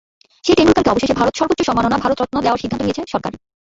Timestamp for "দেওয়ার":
2.41-2.61